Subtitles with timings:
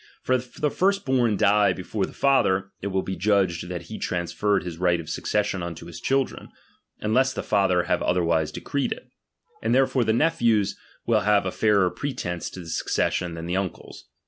[0.23, 3.83] For if the first born die before ^eylSTmlv^'* the father, it will be judged that
[3.83, 6.49] he transferred his '^^'""".^'" xight of successiou unto his children;
[7.01, 9.11] unless the father have otherwise decreed it.
[9.61, 10.75] And therefore the nephews
[11.05, 14.05] will have a fairer pretence to the suc cession, than the uncles.